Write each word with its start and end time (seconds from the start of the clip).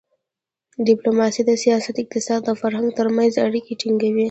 ډیپلوماسي 0.87 1.41
د 1.45 1.51
سیاست، 1.63 1.95
اقتصاد 2.03 2.41
او 2.49 2.55
فرهنګ 2.63 2.87
ترمنځ 2.99 3.33
اړیکه 3.45 3.73
ټینګوي. 3.81 4.19